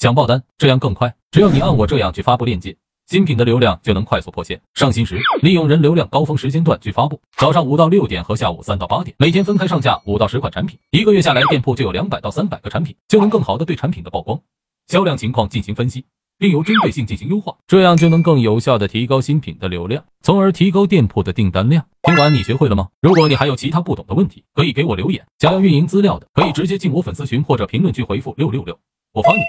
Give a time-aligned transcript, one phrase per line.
[0.00, 1.14] 想爆单，这样更快。
[1.30, 2.74] 只要你按我这样去发布链接，
[3.06, 4.58] 新品的流量就能快速破线。
[4.72, 14.40] 上新时，利用人流量高峰时间段去发布，早上五到六点和下午三到八点，每天分开上架五到十款产品，一个月下来，店铺就有两百到三百个产品，就能更好的对产品的曝光、
[14.86, 16.06] 销量情况进行分析。
[16.38, 21.84] 并有针对性进行优化，这样就能更有效的提高新品的流量，从而提高店铺的订单量。
[22.02, 22.88] 听完你学会了吗？
[23.02, 25.26] 如果你还有其他不懂的问题，可以给我留言。
[25.38, 28.78] 想要运营资料的，可以直接进我粉丝群或者评论区回复六六六，
[29.12, 29.42] 我发你。